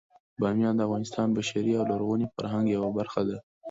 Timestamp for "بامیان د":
0.41-0.81